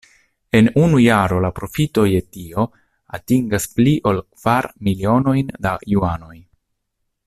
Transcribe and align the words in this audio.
En 0.59 0.69
unu 0.83 1.01
jaro 1.07 1.41
la 1.45 1.51
profito 1.59 2.07
je 2.13 2.23
tio 2.37 2.65
atingas 3.19 3.69
pli 3.77 3.95
ol 4.13 4.25
kvar 4.27 4.73
milionojn 4.89 5.57
da 5.67 5.79
juanoj. 5.95 6.37